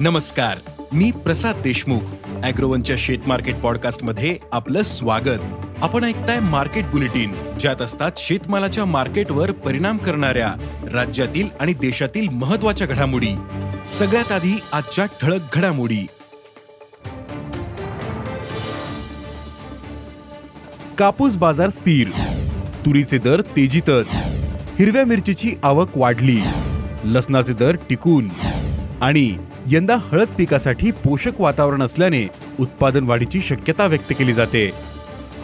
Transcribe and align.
नमस्कार 0.00 0.82
मी 0.92 1.10
प्रसाद 1.10 1.56
देशमुख 1.56 2.00
अॅग्रोवनच्या 2.44 2.96
शेत 2.98 3.18
मार्केट 3.26 3.56
पॉडकास्टमध्ये 3.56 4.36
आपलं 4.52 4.82
स्वागत. 4.82 5.40
आपण 5.78 6.04
ऐकताय 6.04 6.40
मार्केट 6.40 6.86
बुलेटिन 6.86 7.34
ज्यात 7.60 7.82
असतात 7.82 8.10
शेतमालाच्या 8.16 8.84
मार्केटवर 8.84 9.50
परिणाम 9.50 9.96
करणाऱ्या 9.96 10.54
राज्यातील 10.92 11.48
आणि 11.60 11.72
देशातील 11.72 12.28
महत्त्वाच्या 12.28 12.86
घडामोडी. 12.86 13.36
सगळ्यात 13.86 14.32
आधी 14.32 14.60
आजच्या 14.72 15.04
ठळक 15.04 15.40
घडामोडी. 15.52 16.06
कापूस 20.98 21.36
बाजार 21.36 21.68
स्थिर. 21.68 22.08
तुरीचे 22.86 23.18
दर 23.18 23.40
तेजीतच. 23.40 24.08
हिरव्या 24.78 25.04
मिरचीची 25.04 25.54
आवक 25.62 25.88
वाढली. 25.96 26.40
लसणाचे 27.04 27.52
दर 27.52 27.76
टिकून. 27.90 28.28
आणि 29.00 29.36
यंदा 29.66 29.96
हळद 29.96 30.28
पिकासाठी 30.38 30.90
पोषक 30.90 31.40
वातावरण 31.40 31.82
असल्याने 31.82 32.28
उत्पादन 32.60 33.04
वाढीची 33.04 33.40
शक्यता 33.40 33.86
व्यक्त 33.86 34.12
केली 34.18 34.32
जाते. 34.32 34.70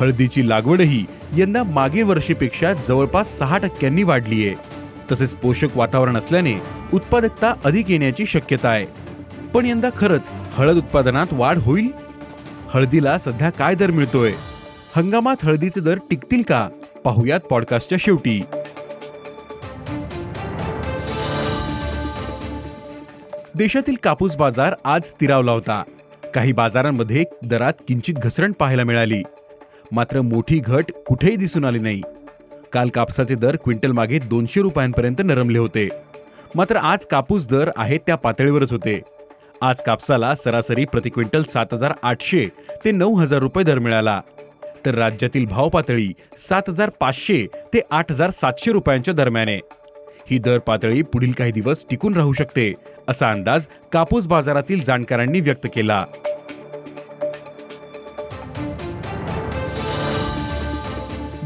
हळदीची 0.01 0.49
लागवडही 0.49 1.05
यंदा 1.37 1.63
मागे 1.63 2.03
वर्षीपेक्षा 2.03 2.73
जवळपास 2.73 3.39
सहा 3.39 3.59
टक्क्यांनी 3.59 4.03
वाढली 4.03 4.47
आहे 4.47 4.55
तसेच 5.13 5.37
पोषक 5.37 5.77
वातावरण 5.77 6.17
असल्याने 6.17 6.55
उत्पादकता 6.95 7.55
अधिक 7.65 7.91
येण्याची 7.91 8.27
शक्यता 8.27 8.69
आहे. 8.69 8.87
पण 9.55 9.67
यंदा 9.67 9.89
खरंच 9.97 10.33
हळद 10.53 10.77
उत्पादनात 10.77 11.27
वाढ 11.33 11.59
होईल? 11.59 11.89
हळदीला 12.69 13.19
सध्या 13.19 13.51
काय 13.51 13.75
दर 13.75 13.91
मिळतोय? 13.91 14.33
हंगामात 14.97 15.37
हळदीचे 15.43 15.81
दर 15.81 15.99
टिकतील 16.11 16.43
का? 16.43 16.69
पाहुयात 17.05 17.41
पॉडकास्टच्या 17.41 17.99
शेवटी. 18.01 18.43
देशातील 23.57 23.95
कापूस 24.03 24.37
बाजार 24.37 24.75
आज 24.85 25.03
स्थिरावला 25.05 25.53
होता. 25.53 25.83
काही 26.35 26.53
बाजारांमध्ये 26.53 27.25
दरात 27.43 27.73
किंचित 27.89 28.15
घसरण 28.15 28.53
पाहायला 28.53 28.85
मिळाली. 28.85 29.23
मात्र 29.93 30.21
मोठी 30.21 30.59
घट 30.59 30.85
कुठेही 31.07 31.37
दिसून 31.37 31.65
आली 31.65 31.79
नाही. 31.79 32.03
काल 32.73 32.89
कापसाचे 32.89 33.35
दर 33.35 33.57
क्विंटल 33.57 33.93
मागे 33.93 34.19
दोनशे 34.19 34.63
रुपयांपर्यंत 34.63 35.23
नरमले 35.25 35.59
होते. 35.59 35.89
मात्र 36.55 36.77
आज 36.77 37.07
कापूस 37.07 37.49
दर 37.49 37.71
आहेत 37.77 38.01
त्या 38.07 38.17
पातळीवरच 38.17 38.73
होते. 38.73 39.01
आज 39.63 39.83
कापसाला 39.83 40.35
सरासरी 40.35 40.85
प्रति 40.85 41.11
क्विंटल 41.11 41.43
सात 41.43 41.67
हजार 41.73 41.93
आठशे 42.03 42.49
ते 42.85 42.91
नऊ 42.91 43.15
हजार 43.15 43.39
रुपये 43.39 43.65
दर 43.65 43.79
मिळाला. 43.79 44.21
तर 44.87 44.95
राज्यातील 44.95 45.47
भाव 45.47 45.69
पातळी 45.69 46.13
सात 46.39 46.63
हजार 46.69 46.91
पाचशे 46.91 47.47
ते 47.75 47.81
आठ 47.91 48.13
हजार 48.13 48.31
सातशे 48.31 48.73
रुपयांच्या 48.73 49.15
दरम्यान. 49.15 49.49
आहे 49.49 49.61
ही 50.31 50.39
दर 50.39 50.59
पातळी 50.59 51.03
पुढील 51.03 51.33
काही 51.33 51.53
दिवस 51.53 51.85
टिकून 51.91 52.15
राहू 52.15 52.33
शकते. 52.33 52.73
असा 53.09 53.31
अंदाज 53.31 53.67
कापूस 53.93 54.27
बाजारातील 54.27 54.85
जाणकारांनी 54.85 55.41
व्यक्त 55.41 55.67
केला. 55.75 56.05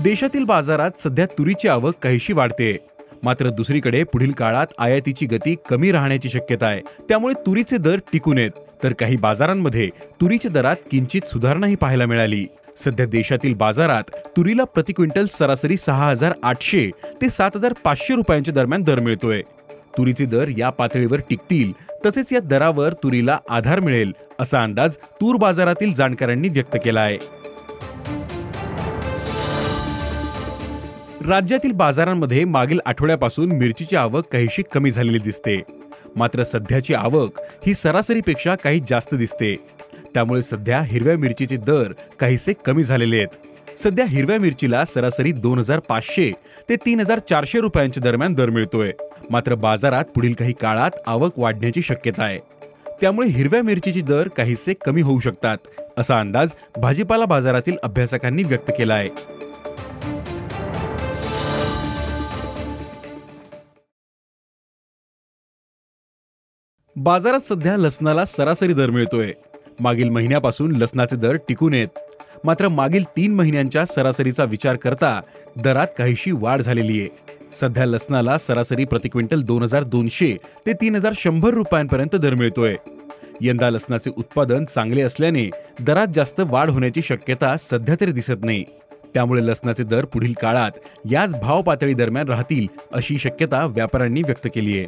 देशातील 0.03 0.45
बाजारात 0.45 0.91
सध्या 0.99 1.27
तुरीची 1.27 1.69
आवक 1.69 1.95
काहीशी 2.03 2.33
वाढते. 2.33 2.77
मात्र 3.23 3.49
दुसरीकडे 3.49 4.03
पुढील 4.05 4.33
काळात 4.33 4.67
आयातीची 4.79 5.27
गती 5.27 5.55
कमी 5.69 5.93
राहण्याची 5.93 6.29
शक्यता 6.29 6.67
आहे. 6.67 6.81
त्यामुळे 7.09 7.35
तुरीचे 7.47 7.77
दर 7.77 7.99
टिकून 8.13 8.39
येत 8.39 8.51
तर 8.83 8.93
काही 8.93 9.17
बाजारांमध्ये 9.17 9.89
तुरीच्या 10.21 10.51
दरात 10.51 10.77
किंचित 10.91 11.29
सुधारणाही 11.33 11.75
पाहायला 11.75 12.07
मिळाली. 12.07 12.47
सध्या 12.79 13.07
देशातील 13.07 13.55
बाजारात 13.55 14.03
तुरीला 14.37 14.65
प्रति 14.65 14.93
क्विंटल 14.93 15.27
सरासरी 15.27 15.77
सहा 15.77 16.09
हजार 16.11 16.33
आठशे 16.43 16.91
ते 17.23 17.31
सात 17.31 17.51
हजार 17.55 17.73
पाचशे 17.85 18.15
रुपयांच्या 18.15 18.55
दरम्यान 18.55 18.83
दर 18.83 19.01
मिळतोय. 19.01 19.43
तुरीचे 19.99 20.25
दर 20.25 20.49
या 20.59 20.71
पातळीवर 20.71 21.21
टिकतील. 21.31 21.73
तसेच 22.07 22.33
या 22.33 22.41
दरावर 22.41 22.93
तुरीला 22.93 23.39
आधार 23.49 23.81
मिळेल 23.81 24.13
असा 24.41 24.63
अंदाज 24.63 24.97
तूर 25.21 25.37
बाजारातील 25.37 25.95
जाणकारांनी 25.95 26.49
व्यक्त 26.49 26.77
केला 26.85 27.01
आहे 27.01 27.19
राज्यातील 31.29 31.73
बाजारांमध्ये 31.73 32.45
मागील 32.45 32.79
आठवड्यापासून 32.87 33.53
मिरचीची 33.53 33.97
आवक 33.97 34.27
काहीशी 34.33 34.63
कमी 34.75 34.91
झालेली 34.91 35.19
दिसते. 35.19 35.61
मात्र 36.17 36.45
सध्याची 36.45 36.95
आवक 36.95 37.41
ही 37.67 37.75
सरासरीपेक्षा 37.75 38.55
काही 38.55 38.81
जास्त 38.89 39.15
दिसते. 39.15 39.55
त्यामुळे 40.15 40.43
सध्या 40.43 40.81
हिरव्या 40.83 41.17
मिरचीचे 41.19 41.57
दर 41.57 41.93
काहीसे 42.21 42.53
कमी 42.67 42.85
झालेले 42.85 43.17
आहेत. 43.17 43.79
सध्या 43.79 44.05
हिरव्या 44.05 44.39
मिरचीला 44.39 44.85
सरासरी 44.85 45.33
दोन 45.33 45.59
हजार 45.59 45.79
पाचशे 45.79 46.33
ते 46.69 46.77
तीन 46.77 47.01
हजार 47.01 47.19
चारशे 47.19 47.61
रुपयांच्या 47.61 48.03
दरम्यान 48.03 48.35
दर 48.35 48.51
मिळतोय. 48.51 48.93
मात्र 49.31 49.55
बाजारात 49.55 50.05
पुढील 50.05 50.33
काही 50.33 50.53
काळात 50.53 50.91
आवक 51.07 51.39
वाढण्याची 51.39 51.83
शक्यता 51.83 52.23
आहे. 52.23 52.39
त्यामुळे 53.01 53.29
हिरव्या 53.29 53.63
मिरचीचे 53.63 54.01
दर 54.01 54.29
काहीसे 54.29 54.75
कमी 54.75 55.01
होऊ 55.01 55.21
शकतात 55.21 55.59
असा 55.99 56.21
अंदाज 56.21 56.53
भाजीपाला 56.77 57.25
बाजारातील 57.25 57.77
अभ्यासकांनी 57.83 58.43
व्यक्त 58.43 58.71
केला 58.79 58.95
आहे. 58.95 59.11
बाजारात 66.97 67.41
सध्या 67.41 67.77
लसणाला 67.77 68.25
सरासरी 68.25 68.73
दर 68.73 68.91
मिळतोय. 68.91 69.33
मागील 69.81 70.09
महिन्यापासून 70.09 70.77
लसणाचे 70.77 71.17
दर 71.17 71.37
टिकून 71.49 71.75
येत 71.75 71.99
मात्र 72.45 72.69
मागील 72.69 73.05
तीन 73.05 73.35
महिन्यांच्या 73.35 73.85
सरासरीचा 73.87 74.45
विचार 74.45 74.77
करता 74.77 75.21
दरात 75.57 75.87
काहीशी 75.99 76.31
वाढ 76.31 76.61
झालेली 76.61 77.01
आहे. 77.01 77.30
सध्या 77.53 77.85
लसणाला 77.87 78.39
सरासरी 78.39 78.85
प्रति 78.85 79.09
क्विंटल 79.09 79.43
दोन 79.43 79.63
हजार 79.63 79.83
दोनशे 79.83 80.37
ते 80.67 80.73
तीन 80.73 80.95
हजार 80.97 81.13
शंभर 81.17 81.55
रुपयांपर्यंत 81.55 82.17
दर 82.17 82.35
मिळतोय. 82.35 82.77
यंदा 83.41 83.71
लसणाचे 83.71 84.11
उत्पादन 84.17 84.65
चांगले 84.65 85.03
असल्याने 85.03 85.49
दरात 85.81 86.07
जास्त 86.15 86.41
वाढ 86.47 86.71
होण्याची 86.71 87.03
शक्यता 87.03 87.57
सध्या 87.57 87.95
तरी 88.01 88.13
दिसत 88.13 88.45
नाही. 88.45 88.65
त्यामुळे 89.15 89.47
लसणाचे 89.47 89.85
दर 89.85 90.05
पुढील 90.05 90.33
काळात 90.33 90.71
याच 91.11 91.35
भाव 91.41 91.63
पातळी 91.63 91.95
दरम्यान 91.95 92.29
राहतील 92.29 92.67
अशी 92.93 93.19
शक्यता 93.19 93.65
व्यापाऱ्यांनी 93.67 94.23
व्यक्त 94.23 94.49
केली 94.55 94.79
आहे. 94.79 94.87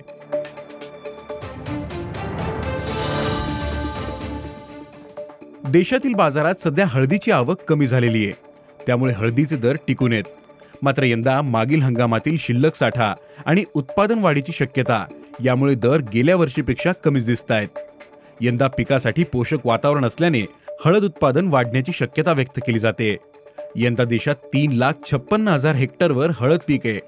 देशातील 5.69 6.15
बाजारात 6.15 6.55
सध्या 6.65 6.87
हळदीची 6.87 7.31
आवक 7.31 7.63
कमी 7.69 7.87
झालेली 7.87 8.25
आहे. 8.25 8.33
त्यामुळे 8.87 9.13
हळदीचे 9.13 9.57
दर 9.57 9.77
टिकून 9.89 10.13
येत 10.13 10.25
मात्र 10.83 11.03
यंदा 11.03 11.43
मागील 11.43 11.83
हंगामातील 11.83 12.37
शिल्लक 12.39 12.75
साठा 12.75 13.15
आणि 13.47 13.65
उत्पादन 13.75 14.19
वाढीची 14.19 14.53
शक्यता 14.53 15.05
यामुळे 15.45 15.75
दर 15.75 15.99
गेल्या 16.15 16.37
वर्षीपेक्षा 16.37 16.93
कमीच 17.05 17.27
दिसत 17.27 17.51
आहेत. 17.51 17.69
यंदा 18.41 18.69
पिकासाठी 18.69 19.25
पोषक 19.25 19.57
वातावरण 19.65 20.05
असल्याने 20.05 20.41
हळद 20.85 21.05
उत्पादन 21.05 21.49
वाढण्याची 21.49 21.93
शक्यता 21.95 22.33
व्यक्त 22.33 22.59
केली 22.59 22.79
जाते. 22.79 23.17
यंदा 23.77 24.05
देशात 24.05 24.35
तीन 24.35 24.73
लाख 24.73 24.93
छप्पन्न 25.13 25.49
हजार 25.49 25.75
हेक्टरवर 25.75 26.31
हळद 26.35 26.59
पीक 26.67 26.81
आहे. 26.85 27.01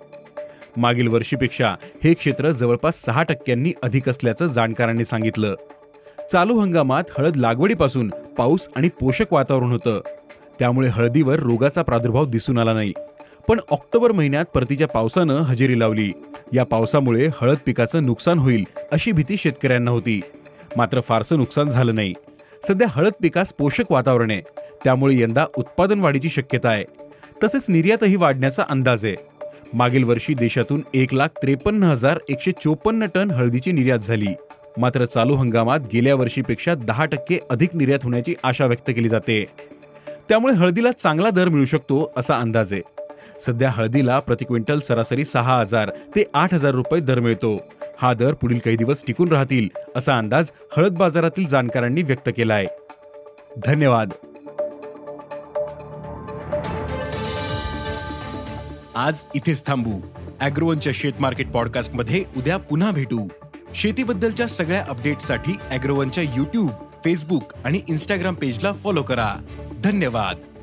मागील 0.77 1.09
वर्षीपेक्षा 1.09 1.75
हे 2.05 2.15
क्षेत्र 2.15 2.51
जवळपास 2.51 3.03
सहा 3.05 3.23
टक्क्यांनी 3.23 3.73
अधिक 3.83 4.09
असल्याचं 4.09 4.47
जाणकारांनी 4.47 5.05
सांगितलं. 5.05 5.55
चालू 6.33 6.59
हंगामात 6.59 7.05
हळद 7.19 7.37
लागवडीपासून 7.37 8.09
पाऊस 8.09 8.69
आणि 8.77 8.89
पोषक 8.89 9.33
वातावरण 9.33 9.73
होतं. 9.73 10.01
त्यामुळे 10.59 10.89
हळदीवर 10.89 11.41
रोगाचा 11.41 11.83
प्रादुर्भाव 11.83 12.25
दिसून 12.27 12.59
आला 12.59 12.75
नाही. 12.75 12.93
पण 13.49 13.61
ऑक्टोबर 13.71 14.13
महिन्यात 14.13 14.45
परतीच्या 14.45 14.89
पावसानं 14.89 15.35
हजेरी 15.35 15.79
लावली. 15.79 16.13
या 16.53 16.65
पावसामुळे 16.65 17.29
हळद 17.41 17.57
पिकाचं 17.67 18.07
नुकसान 18.07 18.39
होईल 18.39 18.65
अशी 18.93 19.13
भीती 19.13 19.37
शेतकऱ्यांना 19.37 19.91
होती. 19.91 20.21
मात्र 20.77 21.01
फारसं 21.01 21.37
नुकसान 21.37 21.71
झालं 21.71 21.95
नाही. 21.95 22.15
सध्या 22.69 22.89
हळद 22.91 23.13
पिकास 23.23 23.53
पोषक 23.53 23.85
वातावरण 23.91 24.31
आहे. 24.31 24.41
त्यामुळे 24.85 25.21
यंदा 25.21 25.47
उत्पादन 25.57 26.01
वाढीची 26.01 26.29
शक्यता 26.29 26.69
आहे. 26.69 26.85
तसेच 27.45 27.63
निर्यातही 27.69 28.17
वाढण्याचा 28.17 28.65
अंदाज 28.69 29.05
आहे. 29.05 29.17
मागील 29.75 30.05
वर्षी 30.05 30.35
देशातून 30.35 30.83
एक 30.95 31.15
लाख 31.15 31.29
त्रेपन्न 31.29 31.83
हजार 31.83 32.19
एकशे 32.29 32.53
चोपन्न 32.53 33.07
टन 33.15 33.31
हळदीची 33.31 33.73
निर्यात 33.73 33.99
झाली. 33.99 34.35
मात्र 34.79 35.05
चालू 35.05 35.35
हंगामात 35.35 35.81
गेल्या 35.93 36.15
वर्षीपेक्षा 36.15 36.75
दहा 36.75 37.05
टक्के 37.05 37.39
अधिक 37.51 37.77
निर्यात 37.77 37.99
होण्याची 38.03 38.35
आशा 38.43 38.67
व्यक्त 38.67 38.91
केली 38.91 39.09
जाते. 39.09 39.47
त्यामुळे 40.29 40.55
हळदीला 40.55 40.93
चांगला 40.93 41.31
दर 41.31 41.49
मिळू 41.49 41.65
शकतो 41.65 42.13
असा 42.17 42.39
अंदाज 42.39 42.73
आहे. 42.73 42.83
सध्या 43.47 43.71
हळदीला 43.71 44.19
प्रति 44.21 44.45
क्विंटल 44.45 44.81
सरासरी 44.81 45.25
सहा 45.25 45.61
हजार 45.61 45.91
ते 46.17 46.25
आठ 46.35 46.55
हजार 46.55 46.73
रुपये 46.73 47.01
दर 47.01 47.21
मिळतो. 47.21 47.57
हा 47.99 48.15
दर 48.15 48.35
पुढील 48.35 48.59
काही 48.59 48.77
दिवस 48.77 49.03
टिकून 49.07 49.33
राहतील 49.33 49.69
असा 49.97 50.19
अंदाज 50.19 50.51
हळद 50.77 50.93
बाजारातील 50.93 51.49
जाणकारांनी 51.49 52.03
व्यक्त 52.03 52.31
केला 52.37 52.55
आहे 52.55 52.67
धन्यवाद. 53.67 54.13
आज 58.97 59.19
इथेच 59.35 59.67
थांबू. 59.67 60.01
अॅग्रोवनच्या 60.41 60.93
शेत 60.97 61.13
मार्केट 61.21 61.51
पॉडकास्टमध्ये 61.51 62.25
उद्या 62.37 62.57
पुन्हा 62.57 62.91
भेटू. 62.91 63.29
शेतीबद्दलच्या 63.75 64.47
सगळ्या 64.47 64.85
अपडेट्ससाठी 64.89 65.57
अॅग्रोवनच्या 65.71 66.25
युट्यूब 66.25 66.71
फेसबुक 67.05 67.53
आणि 67.65 67.81
इंस्टाग्राम 67.89 68.35
पेजला 68.35 68.73
फॉलो 68.73 69.03
करा. 69.03 69.35
धन्यवाद. 69.85 70.54